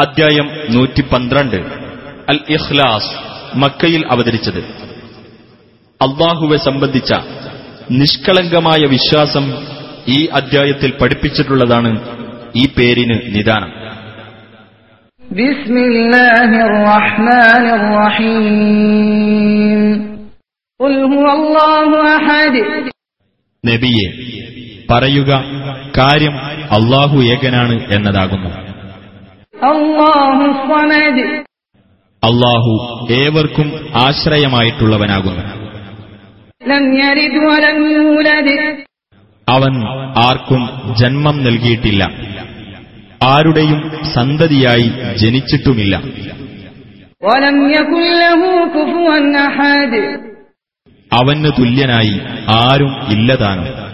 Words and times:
അധ്യായം 0.00 0.74
നൂറ്റി 0.74 1.02
പന്ത്രണ്ട് 1.02 1.56
അൽ 2.28 2.40
ഇഖ്ലാസ് 2.48 3.08
മക്കയിൽ 3.56 4.06
അവതരിച്ചത്. 4.10 4.60
അള്ളാഹുവെ 6.02 6.56
സംബന്ധിച്ച 6.56 7.12
നിഷ്കളങ്കമായ 7.90 8.86
വിശ്വാസം 8.86 9.54
ഈ 10.08 10.26
അദ്ധ്യായത്തിൽ 10.26 10.92
പഠിപ്പിച്ചിട്ടുള്ളതാണ് 11.00 11.90
ഈ 12.56 12.68
പേരിന് 12.78 13.20
നിദാനം. 13.34 13.72
നബിയെ 23.66 24.08
പറയുക 24.90 25.44
കാര്യം 25.98 26.38
അള്ളാഹു 26.78 27.18
ഏകനാണ് 27.18 27.92
എന്നതാകുന്നു. 27.92 28.67
അള്ളാഹു 32.24 33.06
ഏവർക്കും 33.10 33.72
ആശ്രയമായിട്ടുള്ളവനാകുന്നു. 33.94 35.68
അവൻ 39.48 39.86
ആർക്കും 40.18 40.94
ജന്മം 41.00 41.44
നൽകിയിട്ടില്ല. 41.44 42.10
ആരുടെയും 43.22 43.92
സന്തതിയായി 44.14 45.16
ജനിച്ചിട്ടുമില്ല. 45.16 46.02
അവന് 51.12 51.44
തുല്യനായി 51.44 52.20
ആരും 52.56 53.12
ഇല്ലതാണ് 53.12 53.88